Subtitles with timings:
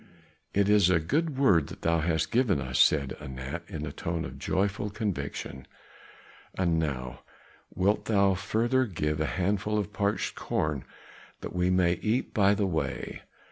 [0.55, 3.91] "It is a good word that thou hast given to us," said Anat in a
[3.91, 5.67] tone of joyful conviction;
[6.55, 7.19] "and now
[7.75, 10.85] wilt thou further give a handful of parched corn
[11.41, 13.21] that we may eat by the way.